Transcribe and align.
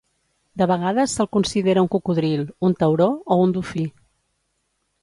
De 0.61 0.67
vegades 0.71 1.13
se'l 1.17 1.29
considera 1.37 1.83
un 1.87 1.91
cocodril, 1.97 2.49
un 2.71 2.77
tauró 2.83 3.11
o 3.37 3.41
un 3.45 3.57
dofí. 3.61 3.89